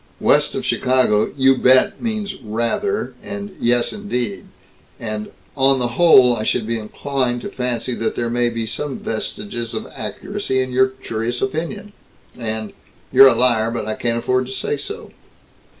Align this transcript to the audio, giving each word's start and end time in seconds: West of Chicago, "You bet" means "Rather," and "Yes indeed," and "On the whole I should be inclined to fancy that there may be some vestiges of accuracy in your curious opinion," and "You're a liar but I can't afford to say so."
West 0.19 0.55
of 0.55 0.65
Chicago, 0.65 1.31
"You 1.37 1.55
bet" 1.55 2.01
means 2.01 2.33
"Rather," 2.41 3.13
and 3.21 3.55
"Yes 3.59 3.93
indeed," 3.93 4.45
and 4.99 5.29
"On 5.55 5.77
the 5.77 5.89
whole 5.89 6.35
I 6.35 6.41
should 6.41 6.65
be 6.65 6.79
inclined 6.79 7.41
to 7.41 7.49
fancy 7.49 7.93
that 7.93 8.15
there 8.15 8.31
may 8.31 8.49
be 8.49 8.65
some 8.65 8.97
vestiges 8.97 9.75
of 9.75 9.85
accuracy 9.95 10.59
in 10.59 10.71
your 10.71 10.87
curious 10.87 11.39
opinion," 11.39 11.93
and 12.35 12.73
"You're 13.11 13.27
a 13.27 13.35
liar 13.35 13.69
but 13.69 13.85
I 13.85 13.93
can't 13.93 14.17
afford 14.17 14.47
to 14.47 14.53
say 14.53 14.75
so." 14.75 15.11